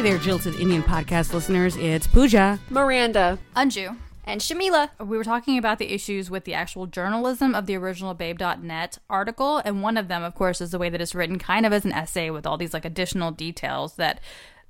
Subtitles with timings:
[0.00, 1.76] Hey there, Jilted Indian podcast listeners.
[1.76, 2.58] It's Pooja.
[2.70, 3.38] Miranda.
[3.54, 3.98] Anju.
[4.24, 4.88] And Shamila.
[4.98, 9.58] We were talking about the issues with the actual journalism of the original Babe.net article,
[9.58, 11.84] and one of them, of course, is the way that it's written kind of as
[11.84, 14.22] an essay with all these like additional details that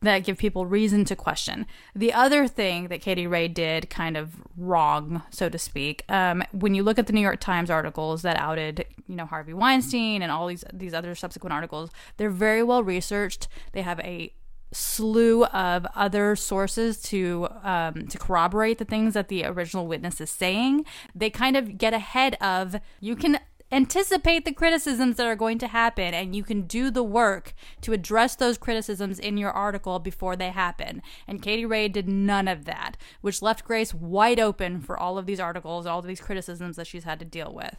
[0.03, 1.64] that give people reason to question.
[1.94, 6.75] The other thing that Katie Way did kind of wrong, so to speak, um, when
[6.75, 10.32] you look at the New York Times articles that outed, you know, Harvey Weinstein and
[10.32, 13.46] all these these other subsequent articles, they're very well researched.
[13.71, 14.32] They have a
[14.72, 20.30] slew of other sources to um, to corroborate the things that the original witness is
[20.30, 20.84] saying.
[21.14, 23.40] They kind of get ahead of you can
[23.72, 27.93] anticipate the criticisms that are going to happen and you can do the work to
[27.93, 31.02] address those criticisms in your article before they happen.
[31.29, 35.27] And Katie Way did none of that, which left Grace wide open for all of
[35.27, 37.77] these articles, all of these criticisms that she's had to deal with.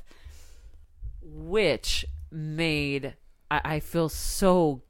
[1.21, 3.15] Which made
[3.49, 4.81] I, I feel so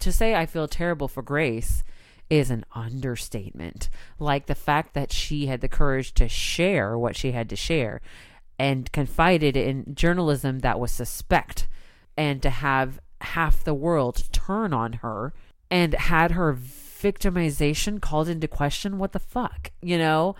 [0.00, 1.84] to say I feel terrible for Grace
[2.30, 3.88] is an understatement.
[4.18, 8.00] Like the fact that she had the courage to share what she had to share
[8.58, 11.68] and confided in journalism that was suspect
[12.16, 15.32] and to have half the world turn on her
[15.70, 20.34] and had her victimization called into question what the fuck you know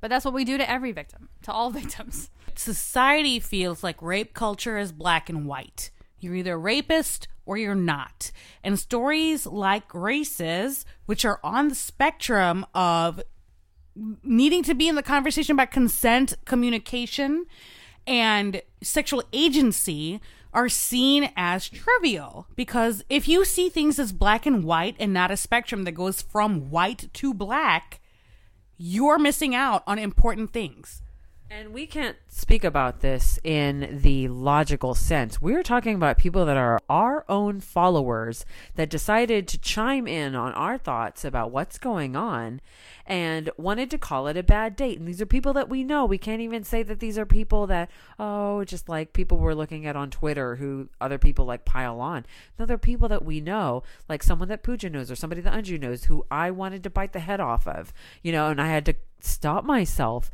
[0.00, 4.34] but that's what we do to every victim to all victims Society feels like rape
[4.34, 5.90] culture is black and white.
[6.20, 8.30] You're either a rapist or you're not.
[8.62, 13.20] And stories like Grace's, which are on the spectrum of
[14.22, 17.46] needing to be in the conversation about consent, communication,
[18.06, 20.20] and sexual agency,
[20.52, 22.46] are seen as trivial.
[22.56, 26.22] Because if you see things as black and white and not a spectrum that goes
[26.22, 28.00] from white to black,
[28.76, 31.02] you're missing out on important things.
[31.52, 35.42] And we can't speak about this in the logical sense.
[35.42, 40.52] We're talking about people that are our own followers that decided to chime in on
[40.52, 42.60] our thoughts about what's going on
[43.04, 45.00] and wanted to call it a bad date.
[45.00, 46.04] And these are people that we know.
[46.04, 49.86] We can't even say that these are people that, oh, just like people we're looking
[49.86, 52.26] at on Twitter who other people like pile on.
[52.60, 55.80] No, they're people that we know, like someone that Pooja knows or somebody that Anju
[55.80, 57.92] knows who I wanted to bite the head off of,
[58.22, 60.30] you know, and I had to stop myself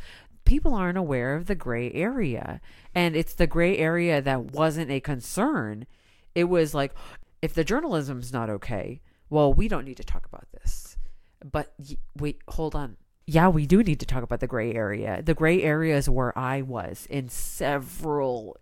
[0.47, 2.61] people aren't aware of the gray area.
[2.95, 5.87] And it's the gray area that wasn't a concern.
[6.35, 6.95] It was like,
[7.43, 10.97] if the journalism's not okay, well, we don't need to talk about this.
[11.45, 11.75] But
[12.19, 12.97] wait, hold on.
[13.27, 15.21] Yeah, we do need to talk about the gray area.
[15.21, 18.57] The gray area is where I was in several,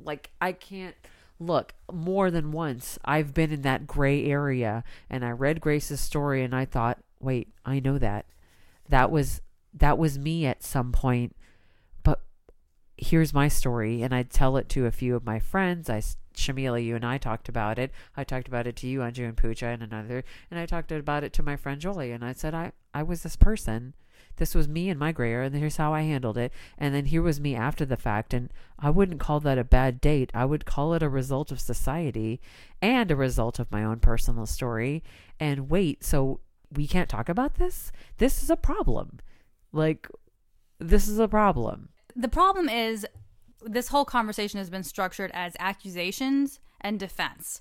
[0.00, 0.96] like, I can't
[1.38, 2.98] look more than once.
[3.04, 7.52] I've been in that gray area and I read Grace's story and I thought, wait,
[7.64, 8.26] I know that.
[8.88, 9.40] That was
[9.74, 11.36] that was me at some point.
[12.02, 12.20] But
[12.96, 15.90] here's my story, and I tell it to a few of my friends.
[15.90, 16.02] I
[16.34, 17.92] Shamila, you and I talked about it.
[18.16, 21.24] I talked about it to you, Anju and Pooja, and another, and I talked about
[21.24, 23.94] it to my friend Jolie, and I said I I was this person.
[24.36, 26.52] This was me in my gray area, and here's how I handled it.
[26.76, 30.00] And then here was me after the fact, and I wouldn't call that a bad
[30.00, 30.30] date.
[30.34, 32.40] I would call it a result of society
[32.82, 35.04] and a result of my own personal story.
[35.38, 36.40] And wait, so
[36.72, 37.92] we can't talk about this?
[38.18, 39.20] This is a problem.
[39.74, 40.08] Like,
[40.78, 41.88] this is a problem.
[42.14, 43.06] The problem is
[43.62, 47.60] this whole conversation has been structured as accusations and defense,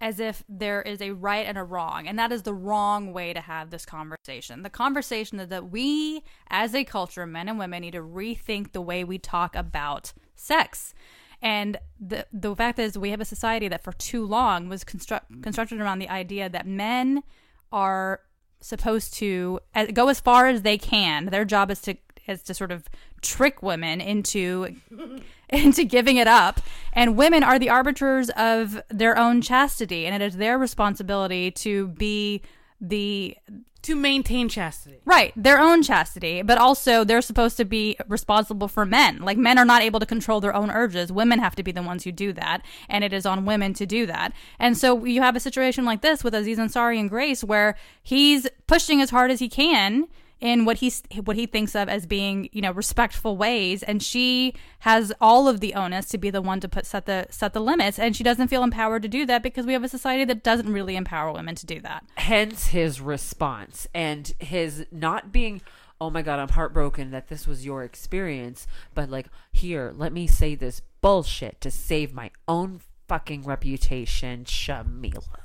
[0.00, 2.06] as if there is a right and a wrong.
[2.06, 4.62] And that is the wrong way to have this conversation.
[4.62, 8.82] The conversation is that we, as a culture, men and women, need to rethink the
[8.82, 10.92] way we talk about sex.
[11.40, 15.42] And the the fact is, we have a society that for too long was construct,
[15.42, 17.22] constructed around the idea that men
[17.70, 18.20] are
[18.64, 21.26] supposed to uh, go as far as they can.
[21.26, 22.88] Their job is to is to sort of
[23.20, 24.74] trick women into
[25.50, 26.60] into giving it up
[26.94, 31.88] and women are the arbiters of their own chastity and it is their responsibility to
[31.88, 32.40] be
[32.80, 33.36] the
[33.84, 34.98] to maintain chastity.
[35.04, 39.20] Right, their own chastity, but also they're supposed to be responsible for men.
[39.20, 41.12] Like men are not able to control their own urges.
[41.12, 43.86] Women have to be the ones who do that, and it is on women to
[43.86, 44.32] do that.
[44.58, 48.48] And so you have a situation like this with Aziz Ansari and Grace where he's
[48.66, 50.08] pushing as hard as he can
[50.44, 53.82] in what he's what he thinks of as being you know respectful ways.
[53.82, 57.26] And she has all of the onus to be the one to put set the
[57.30, 57.98] set the limits.
[57.98, 60.70] And she doesn't feel empowered to do that because we have a society that doesn't
[60.70, 62.04] really empower women to do that.
[62.16, 65.62] Hence his response and his not being
[66.00, 70.26] oh my god i'm heartbroken that this was your experience but like here let me
[70.26, 75.43] say this bullshit to save my own fucking reputation shamila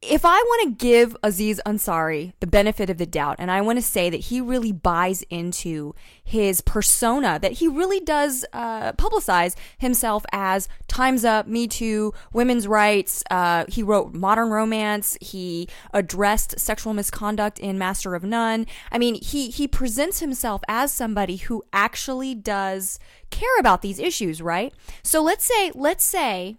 [0.00, 3.78] if I want to give Aziz Ansari the benefit of the doubt, and I want
[3.78, 5.92] to say that he really buys into
[6.22, 12.68] his persona, that he really does uh, publicize himself as Time's Up, Me Too, women's
[12.68, 13.24] rights.
[13.28, 15.18] Uh, he wrote modern romance.
[15.20, 18.66] He addressed sexual misconduct in Master of None.
[18.92, 23.00] I mean, he he presents himself as somebody who actually does
[23.30, 24.72] care about these issues, right?
[25.02, 26.56] So let's say let's say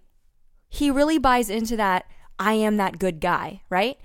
[0.68, 2.04] he really buys into that
[2.40, 3.98] I am that good guy, right?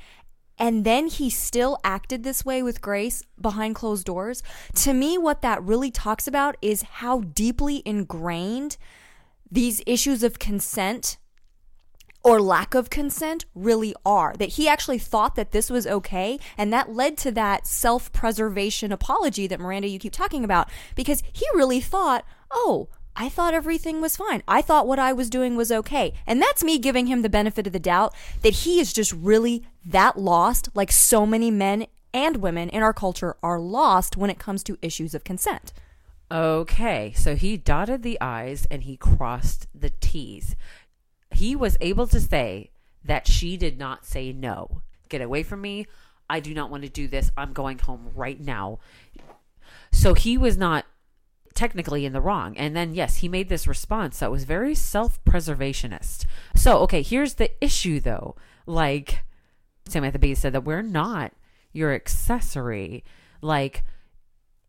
[0.58, 4.44] And then he still acted this way with Grace behind closed doors.
[4.76, 8.78] To me, what that really talks about is how deeply ingrained
[9.50, 11.18] these issues of consent
[12.24, 14.34] or lack of consent really are.
[14.38, 16.40] That he actually thought that this was okay.
[16.58, 21.22] And that led to that self preservation apology that Miranda, you keep talking about, because
[21.32, 24.44] he really thought, oh, I thought everything was fine.
[24.48, 26.14] I thought what I was doing was okay.
[26.28, 29.64] And that's me giving him the benefit of the doubt that he is just really
[29.86, 34.40] that lost, like so many men and women in our culture are lost when it
[34.40, 35.74] comes to issues of consent.
[36.32, 40.56] Okay, so he dotted the I's and he crossed the T's.
[41.32, 42.72] He was able to say
[43.04, 44.82] that she did not say no.
[45.08, 45.86] Get away from me.
[46.30, 47.32] I do not want to do this.
[47.38, 48.80] I'm going home right now.
[49.92, 50.86] So he was not
[51.56, 52.56] technically in the wrong.
[52.58, 56.26] And then, yes, he made this response that was very self preservationist.
[56.56, 58.36] So, okay, here's the issue though.
[58.66, 59.24] Like,
[59.88, 61.34] Samantha Bee said that we're not
[61.72, 63.04] your accessory.
[63.42, 63.84] Like,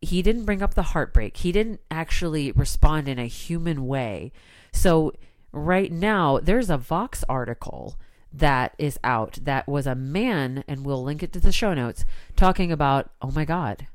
[0.01, 4.31] he didn't bring up the heartbreak, he didn't actually respond in a human way.
[4.71, 5.13] So,
[5.51, 7.97] right now, there's a Vox article
[8.31, 12.05] that is out that was a man, and we'll link it to the show notes,
[12.35, 13.87] talking about, oh my God,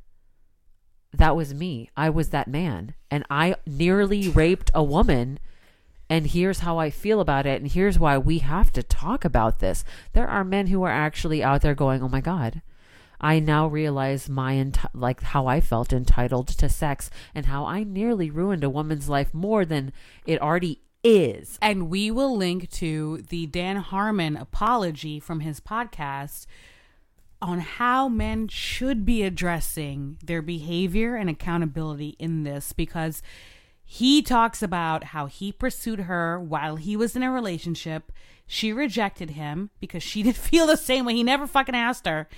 [1.12, 1.90] that was me.
[1.96, 2.94] I was that man.
[3.10, 5.38] And I nearly raped a woman.
[6.08, 7.60] And here's how I feel about it.
[7.60, 9.84] And here's why we have to talk about this.
[10.12, 12.62] There are men who are actually out there going, oh my God.
[13.20, 17.84] I now realize my enti- like how I felt entitled to sex and how I
[17.84, 19.92] nearly ruined a woman's life more than
[20.26, 21.58] it already is.
[21.62, 26.46] And we will link to the Dan Harmon apology from his podcast
[27.42, 33.20] on how men should be addressing their behavior and accountability in this because
[33.84, 38.12] he talks about how he pursued her while he was in a relationship.
[38.46, 41.14] She rejected him because she didn't feel the same way.
[41.14, 42.28] He never fucking asked her.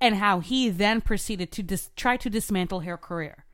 [0.00, 3.44] And how he then proceeded to dis- try to dismantle her career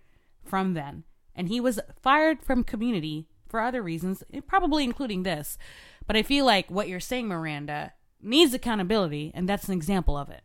[0.42, 1.04] from then.
[1.34, 5.58] And he was fired from community for other reasons, eh, probably including this.
[6.06, 7.92] But I feel like what you're saying, Miranda,
[8.22, 10.42] needs accountability, and that's an example of it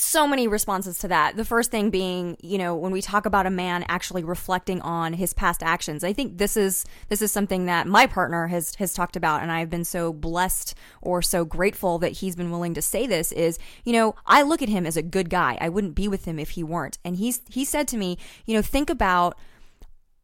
[0.00, 1.36] so many responses to that.
[1.36, 5.12] The first thing being, you know, when we talk about a man actually reflecting on
[5.12, 8.94] his past actions, I think this is this is something that my partner has has
[8.94, 12.82] talked about, and I've been so blessed or so grateful that he's been willing to
[12.82, 13.32] say this.
[13.32, 15.58] Is you know, I look at him as a good guy.
[15.60, 16.98] I wouldn't be with him if he weren't.
[17.04, 19.36] And he's he said to me, you know, think about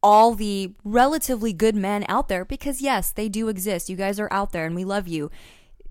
[0.02, 3.88] all the relatively good men out there because yes, they do exist.
[3.88, 5.30] You guys are out there, and we love you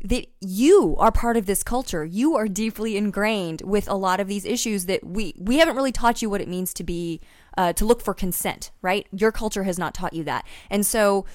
[0.04, 2.04] that you are part of this culture.
[2.04, 5.92] You are deeply ingrained with a lot of these issues that we we haven't really
[5.92, 7.22] taught you what it means to be
[7.58, 9.08] uh, to look for consent, right?
[9.12, 11.26] Your culture has not taught you that, and so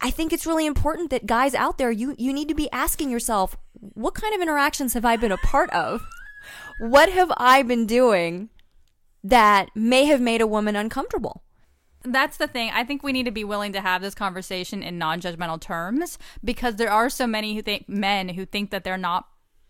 [0.00, 3.10] I think it's really important that guys out there you you need to be asking
[3.10, 6.02] yourself what kind of interactions have I been a part of?
[6.78, 8.50] what have I been doing
[9.24, 11.42] that may have made a woman uncomfortable?
[12.04, 12.70] That's the thing.
[12.74, 16.76] I think we need to be willing to have this conversation in non-judgmental terms because
[16.76, 19.28] there are so many who think men who think that they're not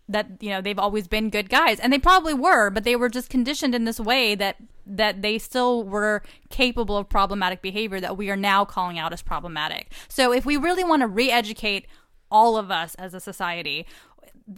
[0.08, 3.08] that you know they've always been good guys and they probably were but they were
[3.08, 8.16] just conditioned in this way that that they still were capable of problematic behavior that
[8.16, 11.86] we are now calling out as problematic so if we really want to re-educate
[12.30, 13.86] all of us as a society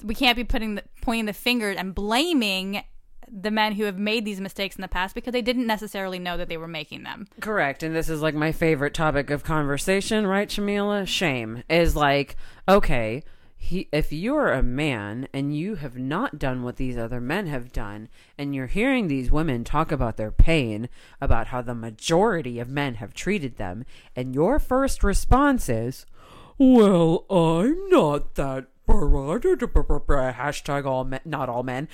[0.03, 2.83] we can't be putting the, pointing the finger and blaming
[3.31, 6.37] the men who have made these mistakes in the past because they didn't necessarily know
[6.37, 7.27] that they were making them.
[7.41, 7.83] Correct.
[7.83, 11.07] And this is like my favorite topic of conversation, right, Shamila?
[11.07, 12.37] Shame is like,
[12.69, 13.23] okay,
[13.57, 17.73] he, if you're a man and you have not done what these other men have
[17.73, 22.69] done, and you're hearing these women talk about their pain, about how the majority of
[22.69, 26.05] men have treated them, and your first response is,
[26.59, 28.67] well, I'm not that.
[28.87, 31.89] Hashtag all men, not all men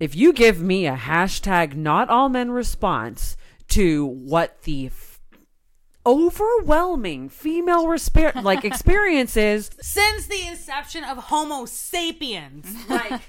[0.00, 3.36] if you give me a hashtag not all men response
[3.68, 5.20] to what the f-
[6.06, 7.86] overwhelming female
[8.42, 13.20] like experiences since the inception of homo sapiens like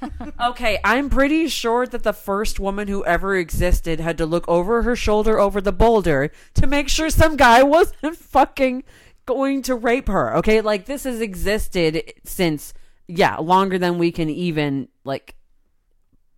[0.42, 4.84] okay i'm pretty sure that the first woman who ever existed had to look over
[4.84, 8.84] her shoulder over the boulder to make sure some guy wasn't fucking
[9.30, 10.38] going to rape her.
[10.38, 12.74] Okay, like this has existed since
[13.08, 15.36] yeah longer than we can even like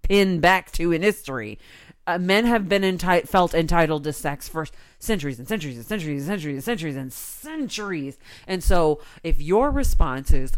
[0.01, 1.59] pin back to in history.
[2.07, 4.65] Uh, men have been enti- felt entitled to sex for
[4.97, 8.17] centuries and centuries and centuries and centuries and centuries and centuries.
[8.47, 10.53] And so, if your response is,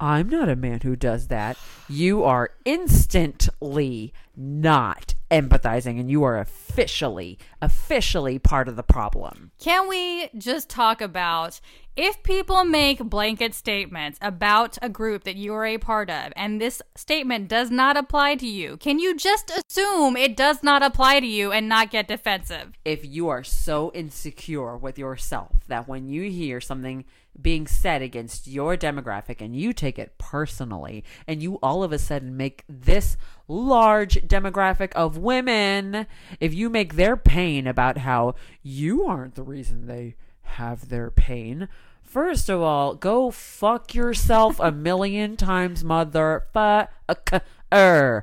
[0.00, 1.56] I'm not a man who does that,
[1.88, 9.50] you are instantly not empathizing and you are officially, officially part of the problem.
[9.58, 11.60] Can we just talk about
[11.96, 16.60] if people make blanket statements about a group that you are a part of and
[16.60, 21.20] this statement does not apply to you, can you just assume it does not apply
[21.20, 22.72] to you and not get defensive?
[22.84, 27.04] If you are so insecure with yourself that when you hear something
[27.40, 31.98] being said against your demographic and you take it personally and you all of a
[31.98, 33.16] sudden make this
[33.48, 36.06] large demographic of women
[36.40, 41.68] if you make their pain about how you aren't the reason they have their pain
[42.02, 47.40] first of all go fuck yourself a million times motherfucker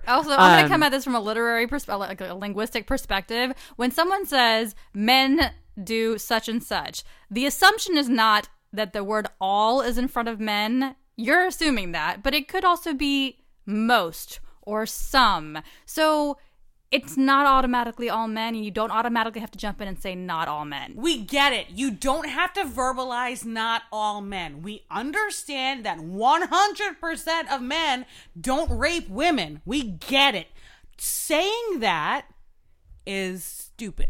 [0.08, 2.88] Also, I'm going Um, to come at this from a literary perspective, like a linguistic
[2.88, 3.52] perspective.
[3.76, 9.28] When someone says men do such and such, the assumption is not that the word
[9.42, 10.96] all is in front of men.
[11.18, 15.60] You're assuming that, but it could also be most or some.
[15.86, 16.38] So
[16.92, 20.14] it's not automatically all men, and you don't automatically have to jump in and say
[20.14, 20.94] not all men.
[20.96, 21.68] We get it.
[21.70, 24.62] You don't have to verbalize not all men.
[24.62, 28.06] We understand that 100% of men
[28.40, 29.62] don't rape women.
[29.66, 30.48] We get it.
[30.98, 32.26] Saying that
[33.06, 34.10] is stupid.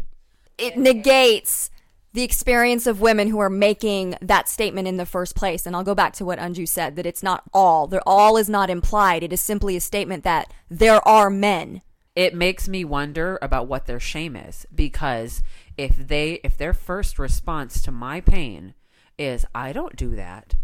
[0.58, 1.70] it negates
[2.14, 5.64] the experience of women who are making that statement in the first place.
[5.64, 7.86] And I'll go back to what Anju said that it's not all.
[7.86, 9.22] The all is not implied.
[9.22, 11.80] It is simply a statement that there are men.
[12.14, 15.42] It makes me wonder about what their shame is because
[15.76, 18.74] if they if their first response to my pain
[19.18, 20.54] is I don't do that,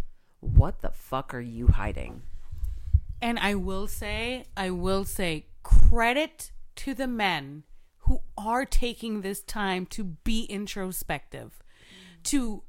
[0.41, 2.23] what the fuck are you hiding?
[3.21, 7.65] And I will say, I will say, credit to the men
[8.01, 11.63] who are taking this time to be introspective,
[12.25, 12.63] to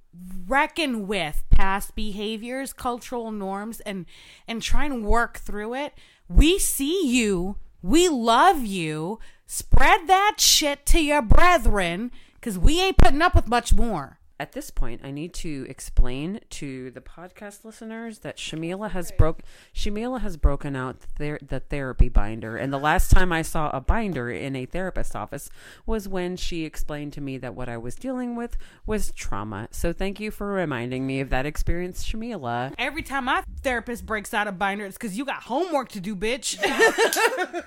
[0.48, 4.06] reckon with past behaviors, cultural norms, and
[4.48, 5.94] and try and work through it.
[6.28, 7.58] We see you.
[7.82, 9.20] We love you.
[9.46, 14.19] Spread that shit to your brethren, because we ain't putting up with much more.
[14.42, 19.42] At this point, I need to explain to the podcast listeners that Shamila has broke
[19.76, 23.82] Shamila has broken out their the therapy binder, and the last time I saw a
[23.82, 25.50] binder in a therapist's office
[25.86, 28.56] was when she explained to me that what I was dealing with
[28.86, 29.68] was trauma.
[29.72, 32.74] So thank you for reminding me of that experience, Shamila.
[32.78, 36.16] Every time my therapist breaks out a binder, it's because you got homework to do,
[36.16, 36.58] bitch.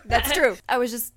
[0.06, 0.56] That's true.
[0.70, 1.12] I was just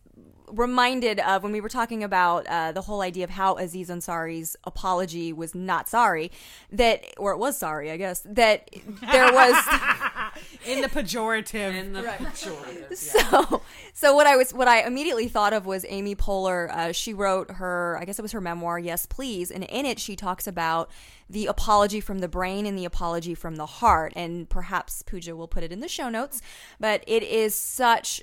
[0.47, 4.55] reminded of when we were talking about uh, the whole idea of how Aziz Ansari's
[4.63, 6.31] apology was not sorry,
[6.71, 8.69] that, or it was sorry, I guess, that
[9.11, 9.55] there was.
[10.65, 11.75] in the pejorative.
[11.75, 12.95] In the pejorative.
[12.95, 13.61] so
[13.93, 17.51] so what i was what i immediately thought of was amy poehler uh, she wrote
[17.51, 20.89] her i guess it was her memoir yes please and in it she talks about
[21.29, 25.47] the apology from the brain and the apology from the heart and perhaps pooja will
[25.47, 26.41] put it in the show notes
[26.79, 28.21] but it is such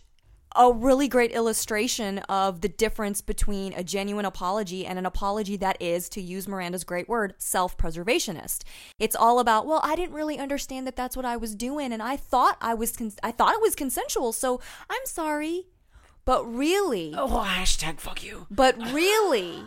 [0.57, 5.81] a really great illustration of the difference between a genuine apology and an apology that
[5.81, 8.63] is, to use Miranda's great word, self preservationist.
[8.99, 12.03] It's all about, well, I didn't really understand that that's what I was doing, and
[12.03, 15.67] I thought I was, cons- I thought it was consensual, so I'm sorry.
[16.25, 18.47] But really, Oh, hashtag fuck you.
[18.51, 19.65] but really,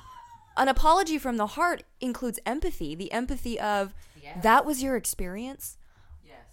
[0.56, 2.96] an apology from the heart includes empathy.
[2.96, 3.94] The empathy of
[4.42, 5.78] that was your experience.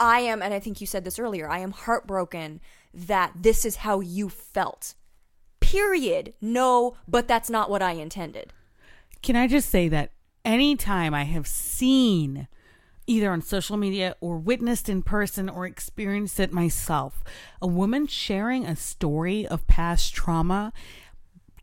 [0.01, 2.61] I am, and I think you said this earlier, I am heartbroken
[2.95, 4.95] that this is how you felt.
[5.61, 6.35] Period.
[6.41, 8.53] No, but that's not what I intended.
[9.23, 10.13] Can I just say that
[10.45, 12.49] anytime I have seen
[13.07, 17.23] either on social media or witnessed in person or experienced it myself,
[17.61, 20.73] a woman sharing a story of past trauma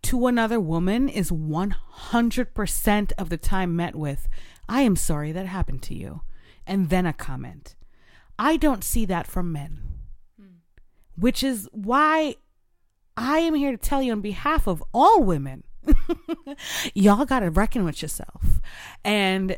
[0.02, 4.28] to another woman is 100% of the time met with,
[4.68, 6.22] I am sorry that happened to you.
[6.66, 7.76] And then a comment.
[8.38, 9.99] I don't see that from men.
[11.20, 12.36] Which is why
[13.18, 15.64] I am here to tell you on behalf of all women
[16.94, 18.62] y'all got to reckon with yourself.
[19.04, 19.58] And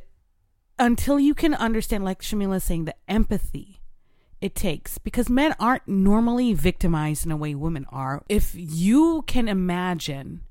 [0.79, 3.81] until you can understand, like Shamila is saying, the empathy
[4.39, 8.23] it takes, because men aren't normally victimized in a way women are.
[8.27, 10.41] If you can imagine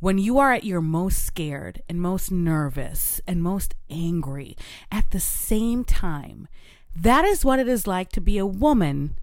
[0.00, 4.56] when you are at your most scared and most nervous and most angry
[4.90, 6.48] at the same time,
[6.94, 9.16] that is what it is like to be a woman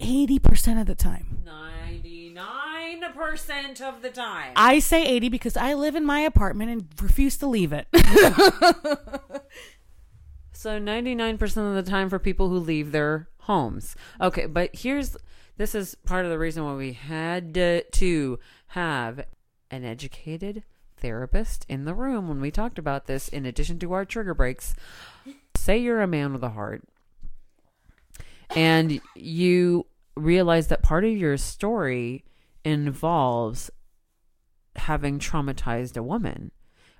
[0.00, 1.42] 80% of the time.
[1.44, 4.52] 99% of the time.
[4.56, 7.86] I say 80 because I live in my apartment and refuse to leave it.
[10.64, 13.94] So 99% of the time for people who leave their homes.
[14.18, 15.14] Okay, but here's
[15.58, 19.26] this is part of the reason why we had to have
[19.70, 20.62] an educated
[20.96, 24.74] therapist in the room when we talked about this in addition to our trigger breaks.
[25.54, 26.82] Say you're a man with a heart
[28.50, 29.86] and you
[30.16, 32.24] realize that part of your story
[32.64, 33.70] involves
[34.76, 36.50] having traumatized a woman.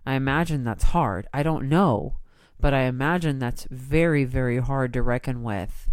[0.07, 1.27] I imagine that's hard.
[1.33, 2.19] I don't know,
[2.61, 5.91] but I imagine that's very, very hard to reckon with.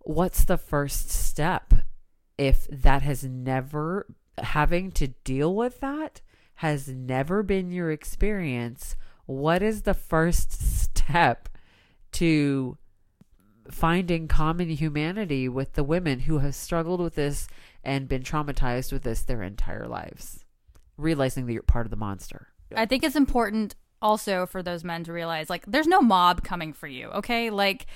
[0.00, 1.74] What's the first step
[2.38, 4.06] if that has never,
[4.38, 6.20] having to deal with that
[6.56, 8.96] has never been your experience?
[9.26, 11.48] What is the first step
[12.12, 12.76] to
[13.70, 17.48] finding common humanity with the women who have struggled with this
[17.84, 20.44] and been traumatized with this their entire lives,
[20.96, 22.48] realizing that you're part of the monster.
[22.74, 26.72] I think it's important also for those men to realize like there's no mob coming
[26.72, 27.50] for you, okay?
[27.50, 27.86] Like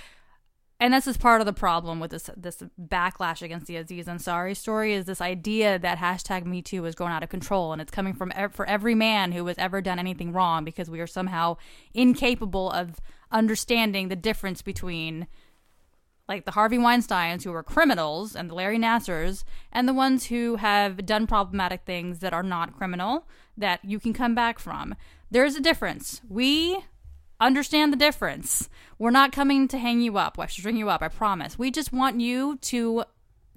[0.78, 4.54] and this is part of the problem with this this backlash against the Aziz Ansari
[4.54, 7.90] story is this idea that hashtag Me Too is going out of control and it's
[7.90, 11.06] coming from ev- for every man who has ever done anything wrong because we are
[11.06, 11.56] somehow
[11.94, 13.00] incapable of
[13.32, 15.26] understanding the difference between
[16.28, 20.56] like the Harvey Weinsteins who were criminals and the Larry Nassers and the ones who
[20.56, 24.94] have done problematic things that are not criminal that you can come back from.
[25.30, 26.20] There's a difference.
[26.28, 26.84] We
[27.40, 28.68] understand the difference.
[28.98, 31.58] We're not coming to hang you up, we're to string you up, I promise.
[31.58, 33.04] We just want you to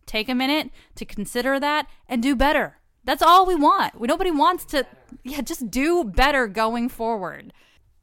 [0.05, 2.77] take a minute to consider that and do better.
[3.03, 3.99] That's all we want.
[3.99, 4.85] We, nobody wants to,
[5.23, 7.53] yeah, just do better going forward.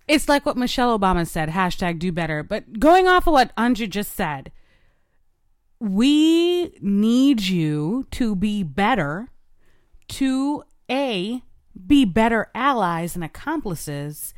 [0.09, 2.43] It's like what Michelle Obama said, hashtag do better.
[2.43, 4.53] But going off of what Anju just said,
[5.81, 9.29] we need you to be better,
[10.09, 11.43] to A,
[11.87, 14.33] be better allies and accomplices,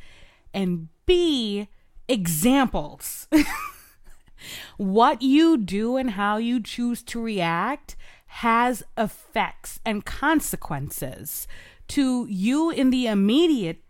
[0.53, 1.69] and B,
[2.07, 3.27] examples.
[4.77, 7.95] what you do and how you choose to react
[8.25, 11.47] has effects and consequences
[11.87, 13.81] to you in the immediate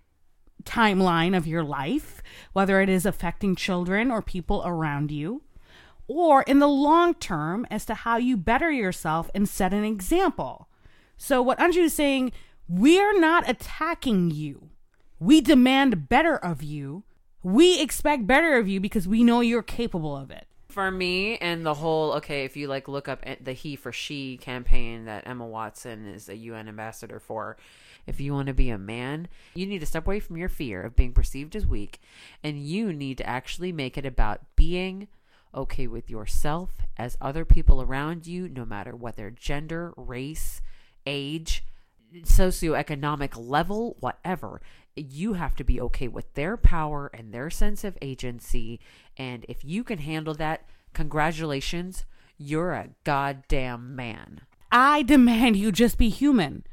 [0.70, 2.22] timeline of your life,
[2.54, 5.42] whether it is affecting children or people around you,
[6.08, 10.68] or in the long term as to how you better yourself and set an example.
[11.18, 12.32] So, what Anju is saying,
[12.68, 14.70] we're not attacking you.
[15.20, 17.04] We demand better of you.
[17.44, 20.46] We expect better of you because we know you're capable of it.
[20.70, 23.92] For me, and the whole okay, if you like look up eh, the He for
[23.92, 27.58] She campaign that Emma Watson is a UN ambassador for,
[28.08, 30.82] if you want to be a man, you need to step away from your fear
[30.82, 32.02] of being perceived as weak,
[32.44, 35.08] and you need to actually make it about being
[35.54, 40.62] okay with yourself as other people around you, no matter what their gender, race,
[41.06, 41.64] age,
[42.24, 44.62] socioeconomic level, whatever.
[44.96, 48.80] You have to be okay with their power and their sense of agency.
[49.18, 52.06] And if you can handle that, congratulations,
[52.38, 54.42] you're a goddamn man.
[54.72, 56.64] I demand you just be human.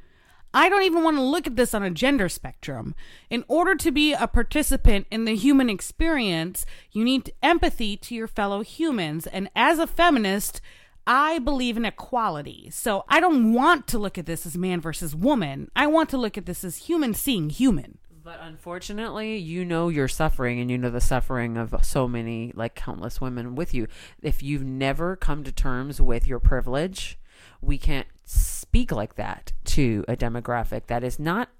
[0.57, 2.95] I don't even want to look at this on a gender spectrum.
[3.29, 8.27] In order to be a participant in the human experience, you need empathy to your
[8.27, 9.27] fellow humans.
[9.27, 10.63] And as a feminist,
[11.07, 12.71] I believe in equality.
[12.71, 15.71] So I don't want to look at this as man versus woman.
[15.77, 17.99] I want to look at this as human seeing human.
[18.25, 22.75] But unfortunately, you know you're suffering and you know the suffering of so many, like
[22.75, 23.89] countless women with you.
[24.23, 27.19] If you've never come to terms with your privilege,
[27.61, 31.51] we can't speak like that to a demographic that is not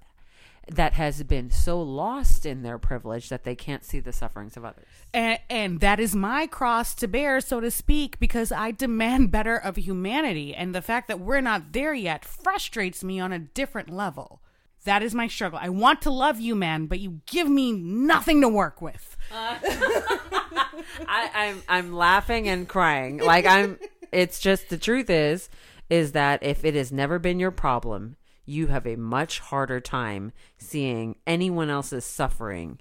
[0.67, 4.65] that has been so lost in their privilege that they can't see the sufferings of
[4.65, 4.87] others.
[5.13, 9.55] And, and that is my cross to bear, so to speak, because I demand better
[9.55, 10.53] of humanity.
[10.53, 14.41] And the fact that we're not there yet frustrates me on a different level.
[14.83, 15.59] That is my struggle.
[15.61, 19.15] I want to love you, man, but you give me nothing to work with.
[19.31, 19.57] Uh,
[21.07, 23.19] I, I'm I'm laughing and crying.
[23.19, 23.79] Like I'm.
[24.11, 25.49] It's just the truth is
[25.89, 30.31] is that if it has never been your problem, you have a much harder time
[30.57, 32.79] seeing anyone else's suffering.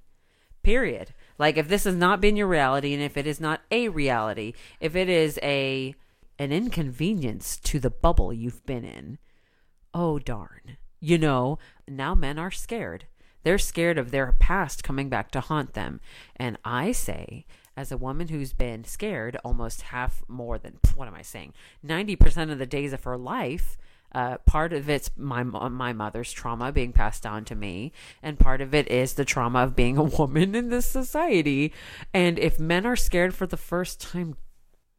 [0.62, 1.12] Period.
[1.38, 4.54] Like if this has not been your reality and if it is not a reality,
[4.80, 5.94] if it is a
[6.38, 9.18] an inconvenience to the bubble you've been in,
[9.94, 10.76] oh darn.
[11.00, 13.06] You know, now men are scared.
[13.42, 16.00] They're scared of their past coming back to haunt them.
[16.34, 21.14] And I say as a woman who's been scared almost half more than what am
[21.14, 21.52] I saying?
[21.84, 23.76] 90% of the days of her life.
[24.12, 28.60] Uh, part of it's my my mother's trauma being passed down to me, and part
[28.60, 31.72] of it is the trauma of being a woman in this society.
[32.14, 34.36] And if men are scared for the first time,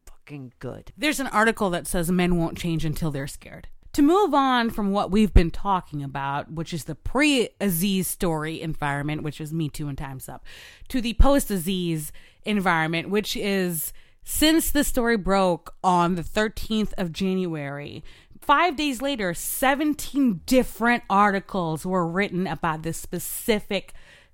[0.05, 0.91] fucking good.
[0.97, 3.69] There's an article that says men won't change until they're scared.
[3.93, 8.61] To move on from what we've been talking about, which is the pre Aziz story
[8.61, 10.45] environment, which is Me Too and Time's Up,
[10.89, 12.11] to the post Aziz
[12.47, 18.03] environment, which is since the story broke on the 13th of January,
[18.41, 23.93] five days later, 17 different articles were written about this specific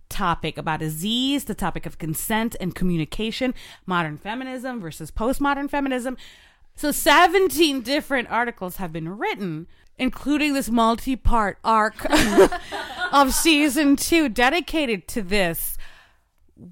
[0.10, 3.54] topic about Aziz, the topic of consent and communication,
[3.86, 6.17] modern feminism versus postmodern feminism.
[6.76, 11.95] So 17 different articles have been written, including this multi part arc
[13.12, 15.72] of season two dedicated to this.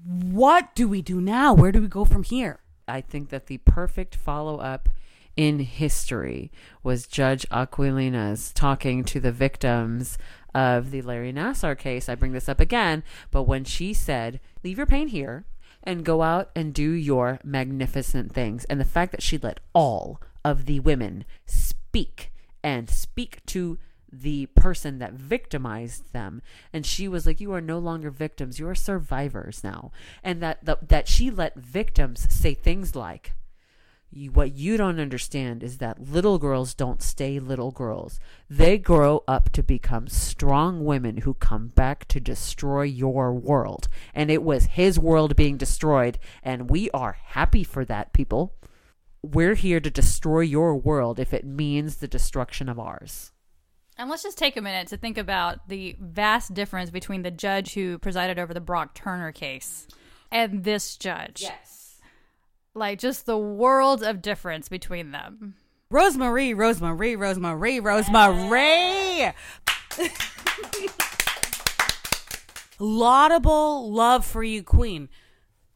[0.04, 1.52] What do we do now?
[1.52, 2.60] Where do we go from here?
[2.88, 4.88] I think that the perfect follow up
[5.36, 6.50] in history
[6.82, 10.18] was Judge Aquilina's talking to the victims
[10.54, 12.08] of the Larry Nassar case.
[12.08, 15.44] I bring this up again, but when she said, Leave your pain here
[15.82, 20.20] and go out and do your magnificent things, and the fact that she let all
[20.44, 23.78] of the women speak and speak to
[24.12, 28.68] the person that victimized them and she was like you are no longer victims you
[28.68, 29.90] are survivors now
[30.22, 33.32] and that the, that she let victims say things like
[34.32, 38.20] what you don't understand is that little girls don't stay little girls.
[38.48, 43.88] They grow up to become strong women who come back to destroy your world.
[44.14, 48.54] And it was his world being destroyed, and we are happy for that, people.
[49.22, 53.31] We're here to destroy your world if it means the destruction of ours.
[53.98, 57.74] And let's just take a minute to think about the vast difference between the judge
[57.74, 59.86] who presided over the Brock Turner case
[60.30, 61.42] and this judge.
[61.42, 62.00] Yes.
[62.74, 65.56] Like just the world of difference between them.
[65.92, 69.34] Rosemarie, Rosemarie, Rosemarie, Rosemarie.
[72.78, 75.10] Laudable love for you, Queen.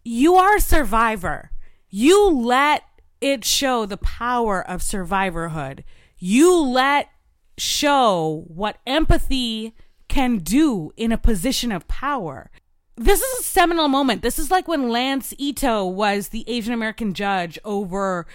[0.03, 1.51] You are a survivor.
[1.91, 2.85] You let
[3.21, 5.85] it show the power of survivorhood.
[6.19, 7.11] You let
[7.59, 9.75] show what empathy
[10.09, 12.51] can do in a position of power.
[12.97, 14.23] This is a seminal moment.
[14.23, 18.27] This is like when Lance Ito was the Asian American judge over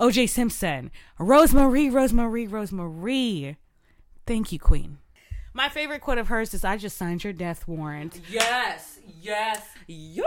[0.00, 0.90] OJ Simpson.
[1.18, 3.56] Rosemarie, Rosemarie, Rosemarie.
[4.26, 4.98] Thank you, Queen.
[5.52, 8.20] My favorite quote of hers is I just signed your death warrant.
[8.30, 10.26] Yes, yes, yes.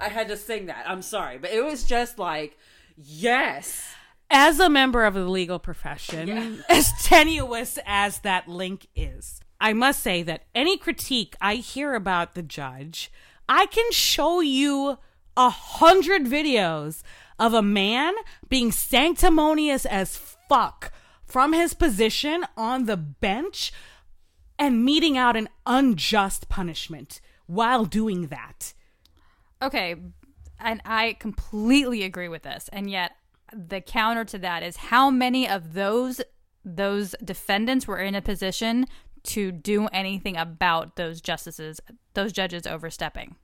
[0.00, 0.84] I had to sing that.
[0.88, 2.56] I'm sorry, but it was just like,
[2.96, 3.94] yes.
[4.30, 10.00] As a member of the legal profession, as tenuous as that link is, I must
[10.02, 13.10] say that any critique I hear about the judge,
[13.48, 14.98] I can show you
[15.36, 17.02] a hundred videos
[17.38, 18.12] of a man
[18.48, 20.92] being sanctimonious as fuck
[21.24, 23.72] from his position on the bench
[24.58, 28.74] and meting out an unjust punishment while doing that.
[29.62, 29.96] Okay,
[30.58, 32.68] and I completely agree with this.
[32.72, 33.12] And yet
[33.52, 36.20] the counter to that is how many of those
[36.64, 38.86] those defendants were in a position
[39.22, 41.80] to do anything about those justices,
[42.14, 43.36] those judges overstepping?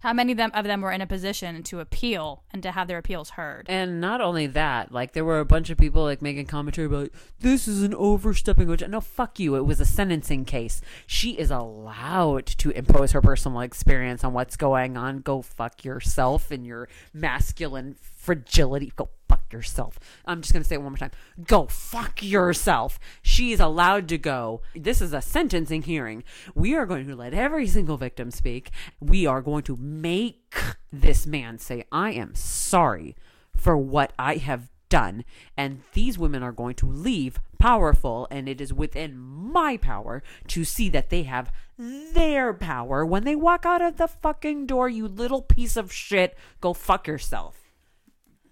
[0.00, 2.86] How many of them, of them were in a position to appeal and to have
[2.86, 3.66] their appeals heard?
[3.68, 7.10] And not only that, like there were a bunch of people like making commentary about
[7.40, 8.68] this is an overstepping.
[8.68, 9.56] Which no, fuck you.
[9.56, 10.80] It was a sentencing case.
[11.06, 15.18] She is allowed to impose her personal experience on what's going on.
[15.18, 17.96] Go fuck yourself and your masculine
[18.28, 18.92] fragility.
[18.94, 19.98] Go fuck yourself.
[20.26, 21.12] I'm just going to say it one more time.
[21.46, 22.98] Go fuck yourself.
[23.22, 24.60] She's allowed to go.
[24.76, 26.24] This is a sentencing hearing.
[26.54, 28.70] We are going to let every single victim speak.
[29.00, 30.54] We are going to make
[30.92, 33.16] this man say, I am sorry
[33.56, 35.24] for what I have done.
[35.56, 40.66] And these women are going to leave powerful, and it is within my power to
[40.66, 44.90] see that they have their power when they walk out of the fucking door.
[44.90, 46.36] You little piece of shit.
[46.60, 47.67] Go fuck yourself.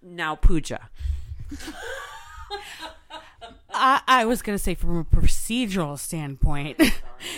[0.03, 0.91] Now, Pooja.
[3.71, 6.81] I, I was going to say from a procedural standpoint,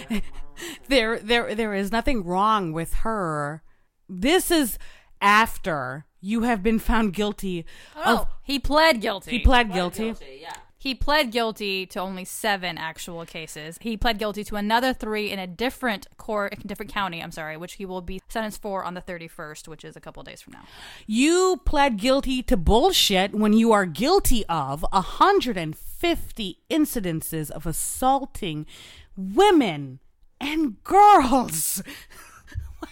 [0.88, 3.62] there there there is nothing wrong with her.
[4.09, 4.79] This is
[5.21, 7.64] after you have been found guilty
[7.97, 8.18] oh, of.
[8.21, 9.31] Oh, he pled guilty.
[9.33, 10.14] He pled guilty.
[10.81, 13.79] He pled guilty to only seven actual cases.
[13.81, 17.21] He pled guilty to another three in a different court, different county.
[17.21, 20.23] I'm sorry, which he will be sentenced for on the 31st, which is a couple
[20.23, 20.62] days from now.
[21.05, 28.64] You pled guilty to bullshit when you are guilty of 150 incidences of assaulting
[29.17, 29.99] women
[30.41, 31.83] and girls.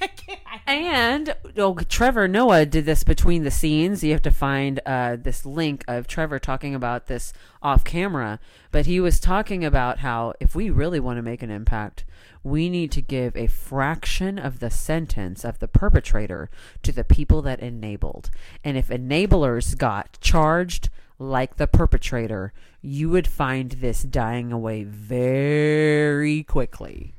[0.67, 4.03] And oh, Trevor Noah did this between the scenes.
[4.03, 7.33] You have to find uh, this link of Trevor talking about this
[7.63, 8.41] off camera.
[8.73, 12.05] But he was talking about how if we really want to make an impact,
[12.43, 16.51] we need to give a fraction of the sentence of the perpetrator
[16.83, 18.31] to the people that enabled.
[18.65, 26.43] And if enablers got charged like the perpetrator, you would find this dying away very
[26.43, 27.16] quickly.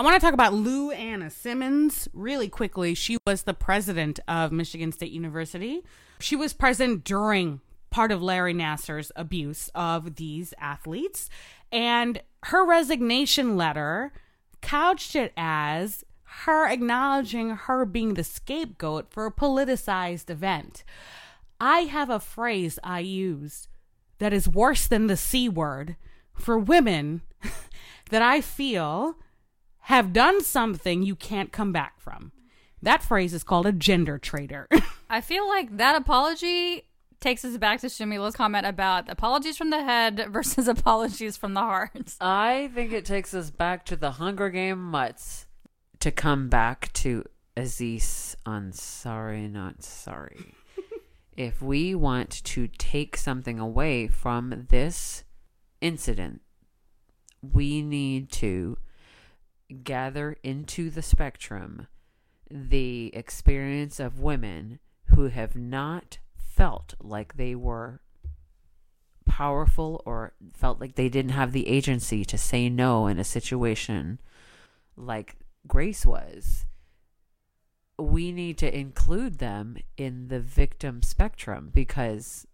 [0.00, 2.94] I want to talk about Lou Anna Simmons really quickly.
[2.94, 5.82] She was the president of Michigan State University.
[6.20, 7.60] She was president during
[7.90, 11.28] part of Larry Nassar's abuse of these athletes.
[11.70, 14.14] And her resignation letter
[14.62, 20.82] couched it as her acknowledging her being the scapegoat for a politicized event.
[21.60, 23.68] I have a phrase I use
[24.16, 25.96] that is worse than the C word
[26.32, 27.20] for women
[28.10, 29.18] that I feel
[29.90, 32.30] have done something you can't come back from.
[32.80, 34.68] That phrase is called a gender traitor.
[35.10, 36.84] I feel like that apology
[37.18, 41.60] takes us back to Shamila's comment about apologies from the head versus apologies from the
[41.60, 42.14] heart.
[42.20, 45.46] I think it takes us back to the Hunger Game mutts
[45.98, 47.24] to come back to
[47.56, 50.54] Aziz on sorry, not sorry.
[51.36, 55.24] if we want to take something away from this
[55.80, 56.42] incident,
[57.42, 58.78] we need to
[59.70, 61.86] gather into the spectrum
[62.50, 64.80] the experience of women
[65.14, 68.00] who have not felt like they were
[69.24, 74.20] powerful or felt like they didn't have the agency to say no in a situation
[74.96, 76.66] like Grace was.
[77.98, 82.46] We need to include them in the victim spectrum because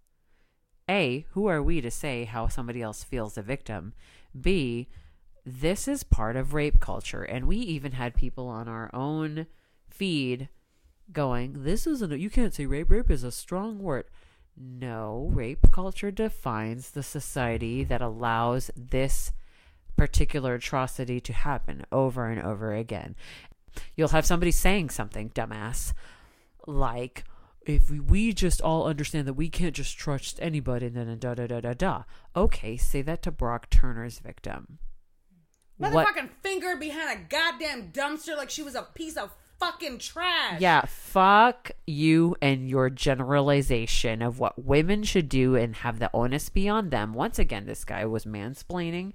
[0.88, 3.94] A, who are we to say how somebody else feels a victim?
[4.38, 4.88] B,
[5.46, 7.22] this is part of rape culture.
[7.22, 9.46] And we even had people on our own
[9.88, 10.48] feed
[11.12, 12.90] going, This isn't, you can't say rape.
[12.90, 14.06] Rape is a strong word.
[14.56, 19.32] No, rape culture defines the society that allows this
[19.96, 23.14] particular atrocity to happen over and over again.
[23.94, 25.92] You'll have somebody saying something, dumbass,
[26.66, 27.24] like,
[27.66, 31.60] if we just all understand that we can't just trust anybody, da da da da
[31.60, 32.02] da da.
[32.34, 34.78] Okay, say that to Brock Turner's victim.
[35.80, 40.60] Motherfucking finger behind a goddamn dumpster like she was a piece of fucking trash.
[40.60, 46.48] Yeah, fuck you and your generalization of what women should do and have the onus
[46.48, 47.14] be on them.
[47.14, 49.12] Once again, this guy was mansplaining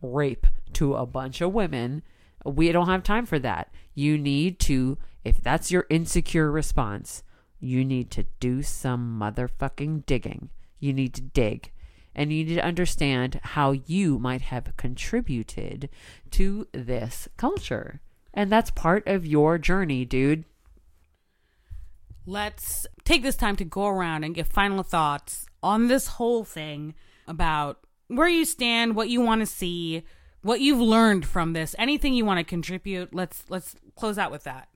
[0.00, 2.02] rape to a bunch of women.
[2.44, 3.72] We don't have time for that.
[3.94, 7.22] You need to, if that's your insecure response,
[7.60, 10.50] you need to do some motherfucking digging.
[10.80, 11.70] You need to dig.
[12.14, 15.88] And you need to understand how you might have contributed
[16.32, 18.00] to this culture.
[18.34, 20.44] And that's part of your journey, dude.
[22.26, 26.94] Let's take this time to go around and give final thoughts on this whole thing
[27.26, 30.04] about where you stand, what you want to see,
[30.42, 33.14] what you've learned from this, anything you want to contribute.
[33.14, 34.68] Let's let's close out with that.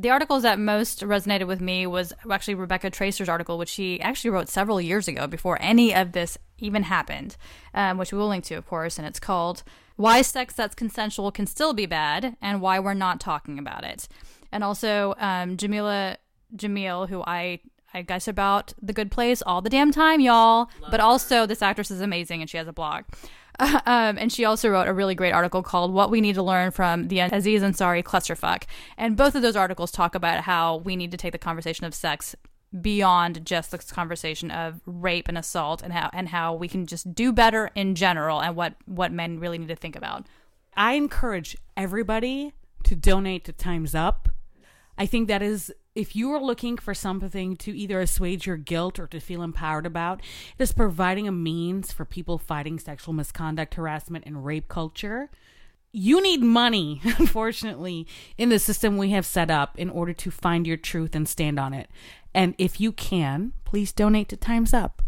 [0.00, 4.30] The articles that most resonated with me was actually Rebecca Traister's article, which she actually
[4.30, 7.36] wrote several years ago before any of this even happened,
[7.74, 8.96] um, which we will link to, of course.
[8.96, 9.64] And it's called
[9.96, 14.06] Why Sex That's Consensual Can Still Be Bad and Why We're Not Talking About It.
[14.52, 16.16] And also, um, Jameela
[16.56, 17.58] Jamil, who I
[17.92, 20.70] I guess about The Good Place all the damn time, y'all.
[20.80, 23.04] Love but also, this actress is amazing and she has a blog.
[23.86, 26.70] um, and she also wrote a really great article called What We Need to Learn
[26.70, 28.64] from the Aziz Ansari Clusterfuck.
[28.96, 31.94] And both of those articles talk about how we need to take the conversation of
[31.94, 32.36] sex
[32.80, 37.14] beyond just this conversation of rape and assault and how and how we can just
[37.14, 40.26] do better in general and what what men really need to think about.
[40.76, 42.52] I encourage everybody
[42.84, 44.28] to donate to Times Up.
[44.96, 49.00] I think that is if you are looking for something to either assuage your guilt
[49.00, 50.20] or to feel empowered about,
[50.56, 55.28] it is providing a means for people fighting sexual misconduct, harassment, and rape culture.
[55.90, 58.06] You need money, unfortunately,
[58.36, 61.58] in the system we have set up in order to find your truth and stand
[61.58, 61.90] on it.
[62.32, 65.02] And if you can, please donate to Time's Up.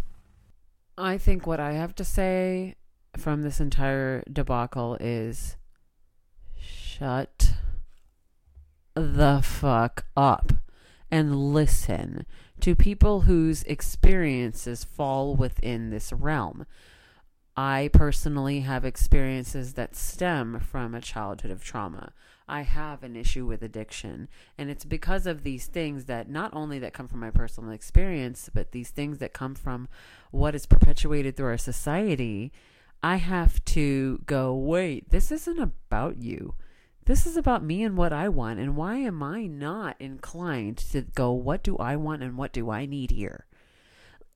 [0.98, 2.74] I think what I have to say
[3.16, 5.54] from this entire debacle is
[6.58, 7.54] shut
[8.96, 10.52] the fuck up
[11.10, 12.24] and listen
[12.60, 16.66] to people whose experiences fall within this realm.
[17.56, 22.12] I personally have experiences that stem from a childhood of trauma.
[22.48, 26.78] I have an issue with addiction, and it's because of these things that not only
[26.80, 29.88] that come from my personal experience, but these things that come from
[30.30, 32.52] what is perpetuated through our society.
[33.02, 36.54] I have to go, wait, this isn't about you.
[37.10, 38.60] This is about me and what I want.
[38.60, 42.70] And why am I not inclined to go, what do I want and what do
[42.70, 43.46] I need here?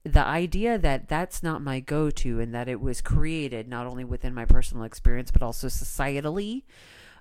[0.03, 4.03] The idea that that's not my go to and that it was created not only
[4.03, 6.65] within my personal experience, but also societally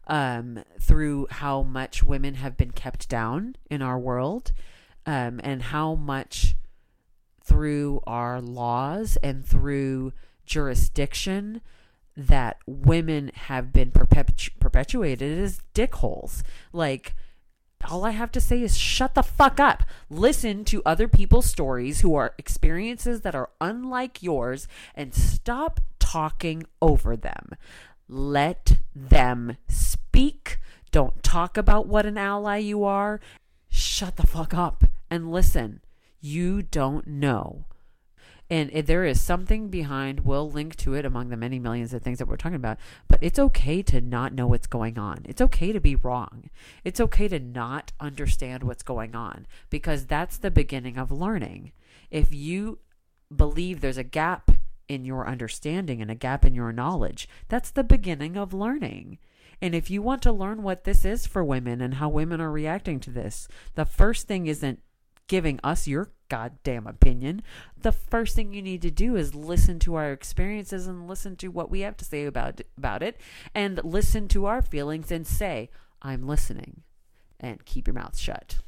[0.07, 4.53] um, through how much women have been kept down in our world
[5.05, 6.55] um, and how much
[7.43, 10.13] through our laws and through
[10.47, 11.61] jurisdiction
[12.15, 16.43] that women have been perpetu- perpetuated as dickholes.
[16.71, 17.15] Like,
[17.89, 19.83] all I have to say is shut the fuck up.
[20.09, 26.63] Listen to other people's stories who are experiences that are unlike yours and stop talking
[26.81, 27.49] over them.
[28.07, 30.59] Let them speak.
[30.91, 33.19] Don't talk about what an ally you are.
[33.69, 35.81] Shut the fuck up and listen.
[36.21, 37.65] You don't know.
[38.53, 42.19] And there is something behind, we'll link to it among the many millions of things
[42.19, 42.77] that we're talking about.
[43.07, 45.23] But it's okay to not know what's going on.
[45.25, 46.51] It's okay to be wrong.
[46.83, 51.71] It's okay to not understand what's going on because that's the beginning of learning.
[52.11, 52.77] If you
[53.35, 54.51] believe there's a gap
[54.87, 59.17] in your understanding and a gap in your knowledge, that's the beginning of learning.
[59.63, 62.51] And if you want to learn what this is for women and how women are
[62.51, 64.79] reacting to this, the first thing isn't
[65.27, 67.43] giving us your goddamn opinion.
[67.79, 71.49] The first thing you need to do is listen to our experiences and listen to
[71.49, 73.21] what we have to say about about it
[73.53, 75.69] and listen to our feelings and say,
[76.01, 76.81] "I'm listening."
[77.39, 78.61] And keep your mouth shut.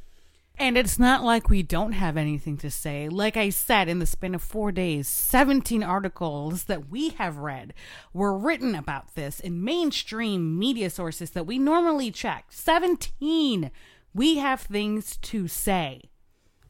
[0.60, 3.10] And it's not like we don't have anything to say.
[3.10, 7.74] Like I said, in the span of four days, 17 articles that we have read
[8.14, 12.46] were written about this in mainstream media sources that we normally check.
[12.52, 13.72] 17!
[14.14, 16.12] We have things to say.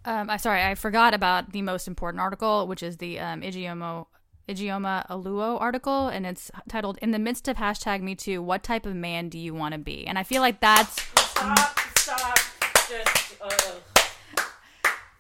[0.06, 4.06] Um, I sorry, I forgot about the most important article, which is the um, Igiomo
[4.48, 8.86] Ijeoma Oluo article, and it's titled "In the midst of hashtag Me Too, what type
[8.86, 12.38] of man do you want to be?" And I feel like that's Stop, stop.
[12.88, 13.95] Just uh.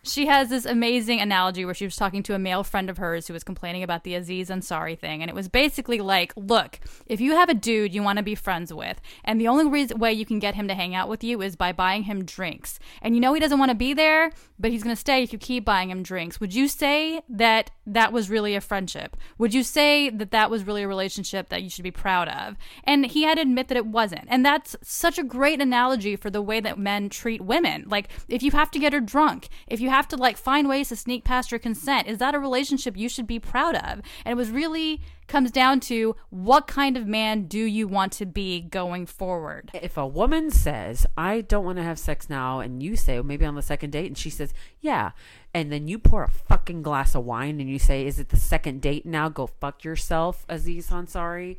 [0.05, 3.27] She has this amazing analogy where she was talking to a male friend of hers
[3.27, 5.21] who was complaining about the Aziz Ansari thing.
[5.21, 8.35] And it was basically like, look, if you have a dude you want to be
[8.35, 11.23] friends with, and the only reason, way you can get him to hang out with
[11.23, 14.31] you is by buying him drinks, and you know he doesn't want to be there,
[14.59, 17.71] but he's going to stay if you keep buying him drinks, would you say that
[17.85, 19.17] that was really a friendship?
[19.37, 22.55] Would you say that that was really a relationship that you should be proud of?
[22.83, 24.25] And he had to admit that it wasn't.
[24.27, 27.85] And that's such a great analogy for the way that men treat women.
[27.87, 30.89] Like, if you have to get her drunk, if you have to like find ways
[30.89, 34.01] to sneak past your consent, is that a relationship you should be proud of?
[34.23, 38.25] And it was really comes down to what kind of man do you want to
[38.25, 39.71] be going forward?
[39.73, 43.23] If a woman says, I don't want to have sex now, and you say, well,
[43.23, 45.11] maybe on the second date, and she says, yeah,
[45.53, 48.37] and then you pour a fucking glass of wine and you say, is it the
[48.37, 49.29] second date now?
[49.29, 51.57] Go fuck yourself, Aziz Ansari.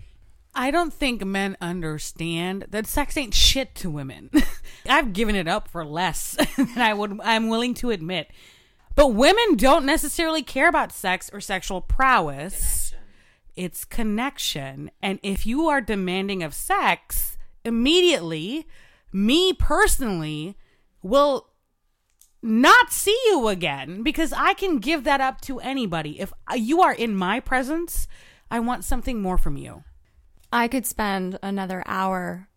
[0.56, 4.30] I don't think men understand that sex ain't shit to women.
[4.88, 8.30] I've given it up for less than I would I'm willing to admit.
[8.94, 12.94] But women don't necessarily care about sex or sexual prowess.
[13.54, 14.90] It's connection.
[15.02, 18.66] And if you are demanding of sex, immediately,
[19.12, 20.56] me personally
[21.02, 21.50] will
[22.42, 26.18] not see you again because I can give that up to anybody.
[26.18, 28.08] If you are in my presence,
[28.50, 29.84] I want something more from you.
[30.56, 32.48] I could spend another hour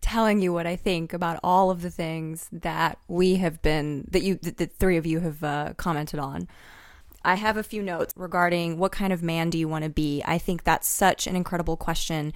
[0.00, 4.22] telling you what I think about all of the things that we have been that
[4.22, 6.48] you that the three of you have uh, commented on.
[7.22, 10.22] I have a few notes regarding what kind of man do you want to be.
[10.24, 12.32] I think that's such an incredible question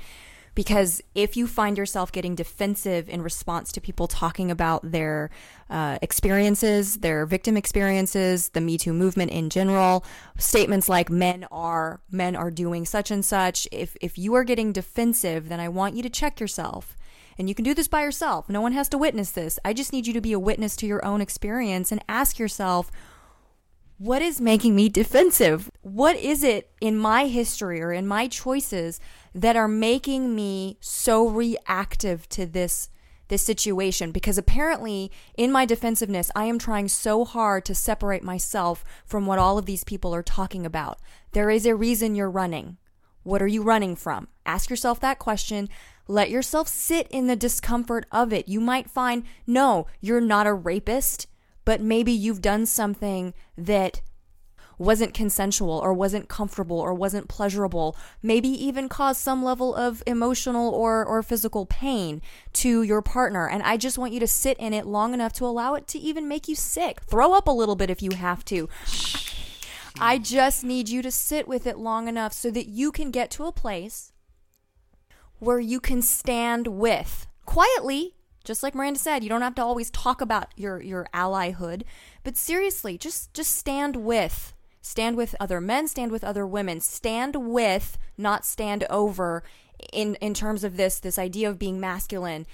[0.54, 5.30] because if you find yourself getting defensive in response to people talking about their
[5.68, 10.04] uh, experiences, their victim experiences, the Me Too movement in general,
[10.36, 14.72] statements like "men are men are doing such and such," if if you are getting
[14.72, 16.96] defensive, then I want you to check yourself.
[17.38, 18.50] And you can do this by yourself.
[18.50, 19.58] No one has to witness this.
[19.64, 22.90] I just need you to be a witness to your own experience and ask yourself,
[24.00, 25.70] what is making me defensive?
[25.82, 28.98] What is it in my history or in my choices
[29.34, 32.88] that are making me so reactive to this
[33.28, 38.84] this situation because apparently in my defensiveness I am trying so hard to separate myself
[39.04, 40.98] from what all of these people are talking about.
[41.32, 42.78] There is a reason you're running.
[43.22, 44.28] What are you running from?
[44.46, 45.68] Ask yourself that question.
[46.08, 48.48] Let yourself sit in the discomfort of it.
[48.48, 51.26] You might find no, you're not a rapist,
[51.64, 54.02] but maybe you've done something that
[54.80, 60.70] wasn't consensual or wasn't comfortable or wasn't pleasurable, maybe even caused some level of emotional
[60.70, 62.22] or, or physical pain
[62.54, 63.46] to your partner.
[63.46, 65.98] And I just want you to sit in it long enough to allow it to
[65.98, 67.02] even make you sick.
[67.02, 68.70] Throw up a little bit if you have to.
[70.00, 73.30] I just need you to sit with it long enough so that you can get
[73.32, 74.12] to a place
[75.40, 78.14] where you can stand with quietly
[78.44, 81.82] just like Miranda said, you don't have to always talk about your your allyhood,
[82.24, 87.36] but seriously, just just stand with stand with other men, stand with other women, stand
[87.36, 89.42] with, not stand over
[89.92, 92.46] in in terms of this this idea of being masculine.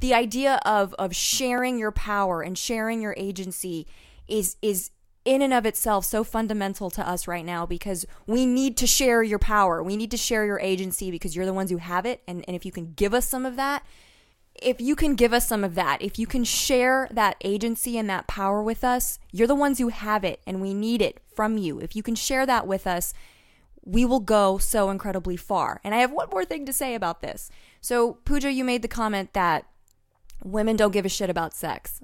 [0.00, 3.86] The idea of of sharing your power and sharing your agency
[4.26, 4.90] is is
[5.24, 9.22] in and of itself so fundamental to us right now because we need to share
[9.22, 9.82] your power.
[9.82, 12.22] We need to share your agency because you're the ones who have it.
[12.26, 13.84] And, and if you can give us some of that,
[14.54, 18.08] if you can give us some of that, if you can share that agency and
[18.10, 21.56] that power with us, you're the ones who have it and we need it from
[21.56, 21.78] you.
[21.80, 23.14] If you can share that with us,
[23.82, 25.80] we will go so incredibly far.
[25.82, 27.50] And I have one more thing to say about this.
[27.80, 29.66] So, Pooja, you made the comment that
[30.44, 32.00] women don't give a shit about sex.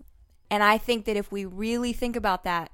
[0.51, 2.71] And I think that if we really think about that,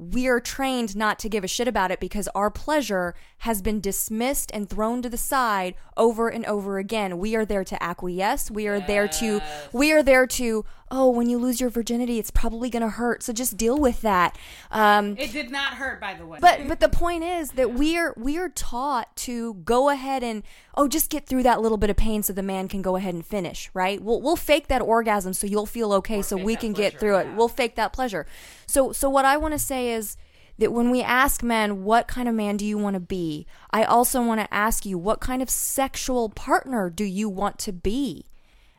[0.00, 3.80] we are trained not to give a shit about it because our pleasure has been
[3.80, 7.18] dismissed and thrown to the side over and over again.
[7.18, 8.50] We are there to acquiesce.
[8.50, 8.86] We are yes.
[8.86, 9.42] there to,
[9.72, 13.22] we are there to, oh, when you lose your virginity, it's probably going to hurt.
[13.22, 14.36] So just deal with that.
[14.70, 16.38] Um, it did not hurt, by the way.
[16.40, 20.42] But, but the point is that we are, we are taught to go ahead and,
[20.74, 23.14] oh, just get through that little bit of pain so the man can go ahead
[23.14, 24.02] and finish, right?
[24.02, 27.00] We'll, we'll fake that orgasm so you'll feel okay or so we can pleasure, get
[27.00, 27.20] through yeah.
[27.20, 27.36] it.
[27.36, 28.26] We'll fake that pleasure.
[28.66, 30.16] So, so what I want to say is
[30.58, 33.46] that when we ask men, what kind of man do you want to be?
[33.70, 37.72] I also want to ask you, what kind of sexual partner do you want to
[37.72, 38.26] be?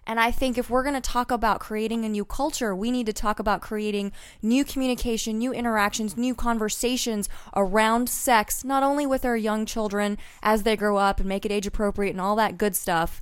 [0.08, 3.06] And I think if we're going to talk about creating a new culture, we need
[3.06, 9.26] to talk about creating new communication, new interactions, new conversations around sex, not only with
[9.26, 12.58] our young children as they grow up and make it age appropriate and all that
[12.58, 13.22] good stuff,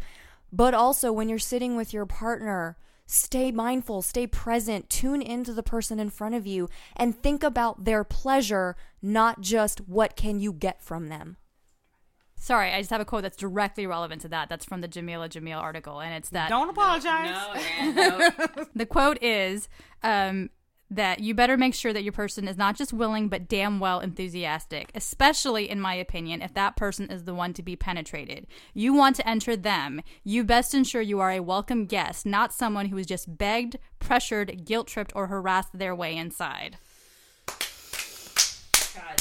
[0.52, 2.78] but also when you're sitting with your partner
[3.12, 7.86] Stay mindful, stay present, tune into the person in front of you, and think about
[7.86, 11.36] their pleasure, not just what can you get from them.
[12.40, 14.48] Sorry, I just have a quote that's directly relevant to that.
[14.50, 16.50] That's from the Jameela Jamil article, and it's that.
[16.50, 17.36] Don't apologize.
[17.80, 18.18] No, no,
[18.58, 18.66] no.
[18.74, 19.68] the quote is,
[20.04, 20.50] um,
[20.92, 24.00] that you better make sure that your person is not just willing but damn well
[24.00, 28.48] enthusiastic, especially in my opinion if that person is the one to be penetrated.
[28.74, 30.02] You want to enter them.
[30.24, 34.66] You best ensure you are a welcome guest, not someone who is just begged, pressured,
[34.66, 36.78] guilt tripped, or harassed their way inside.
[38.96, 39.18] God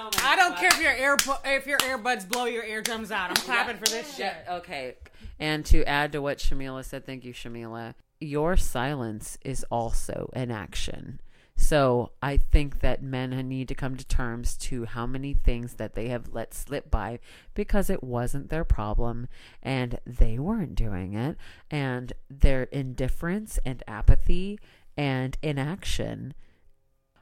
[0.00, 0.26] Oh damn it.
[0.26, 3.30] I don't care if your ear if your earbuds blow your eardrums out.
[3.30, 3.80] I'm clapping yeah.
[3.84, 4.34] for this shit.
[4.46, 4.96] Yeah, okay.
[5.38, 10.50] And to add to what Shamila said, thank you, Shamila your silence is also an
[10.50, 11.20] action.
[11.56, 15.94] So I think that men need to come to terms to how many things that
[15.94, 17.18] they have let slip by
[17.54, 19.28] because it wasn't their problem
[19.62, 21.36] and they weren't doing it
[21.70, 24.58] and their indifference and apathy
[24.96, 26.34] and inaction.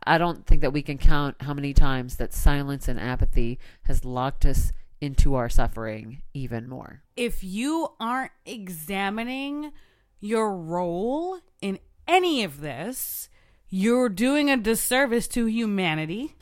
[0.09, 4.05] I don't think that we can count how many times that silence and apathy has
[4.05, 7.03] locked us into our suffering even more.
[7.15, 9.73] If you aren't examining
[10.19, 13.29] your role in any of this,
[13.69, 16.35] you're doing a disservice to humanity.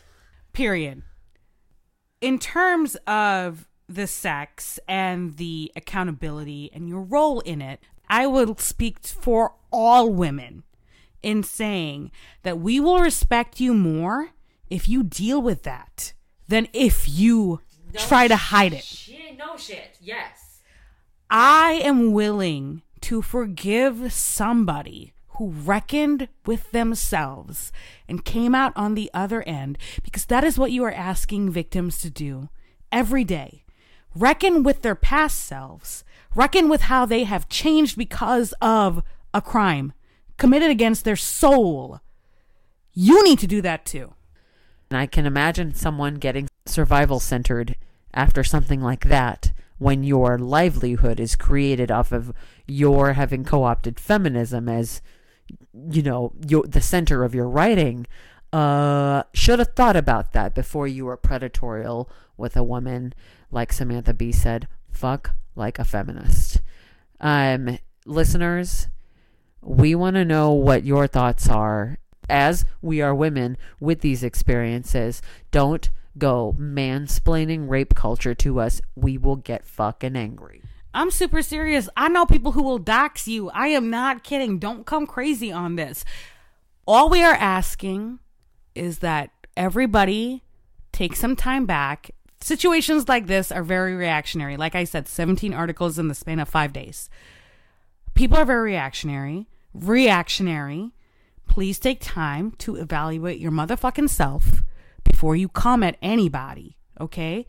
[0.52, 1.02] Period.
[2.20, 8.56] In terms of the sex and the accountability and your role in it, I will
[8.56, 10.62] speak for all women
[11.22, 12.10] in saying
[12.42, 14.30] that we will respect you more
[14.68, 16.12] if you deal with that
[16.48, 17.60] than if you
[17.92, 18.84] no try to hide it.
[18.84, 19.96] Shit, no shit.
[20.00, 20.60] Yes.
[21.30, 27.70] I am willing to forgive somebody who reckoned with themselves
[28.08, 32.00] and came out on the other end because that is what you are asking victims
[32.00, 32.48] to do
[32.90, 33.64] every day.
[34.14, 36.04] Reckon with their past selves,
[36.34, 39.02] reckon with how they have changed because of
[39.34, 39.92] a crime
[40.36, 42.00] committed against their soul.
[42.92, 44.14] You need to do that too.
[44.90, 47.76] And I can imagine someone getting survival centered
[48.14, 52.32] after something like that when your livelihood is created off of
[52.66, 55.02] your having co-opted feminism as
[55.90, 58.06] you know your, the center of your writing
[58.52, 63.12] uh, should have thought about that before you were predatorial with a woman
[63.50, 66.60] like samantha bee said fuck like a feminist
[67.20, 68.88] um listeners
[69.60, 71.98] we want to know what your thoughts are
[72.28, 79.18] as we are women with these experiences don't go mansplaining rape culture to us, we
[79.18, 80.62] will get fucking angry.
[80.94, 81.88] I'm super serious.
[81.96, 83.50] I know people who will dox you.
[83.50, 84.58] I am not kidding.
[84.58, 86.04] Don't come crazy on this.
[86.86, 88.20] All we are asking
[88.74, 90.42] is that everybody
[90.92, 92.12] take some time back.
[92.40, 94.56] Situations like this are very reactionary.
[94.56, 97.10] Like I said, 17 articles in the span of five days.
[98.16, 99.46] People are very reactionary.
[99.74, 100.92] Reactionary.
[101.46, 104.62] Please take time to evaluate your motherfucking self
[105.04, 107.46] before you comment anybody, okay?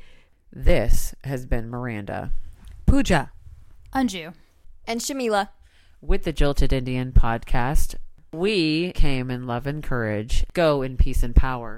[0.52, 2.34] This has been Miranda,
[2.86, 3.32] Pooja,
[3.96, 4.34] Anju,
[4.86, 5.48] and Shamila
[6.02, 7.96] with the Jilted Indian podcast.
[8.34, 10.44] We came in love and courage.
[10.52, 11.76] Go in peace and power.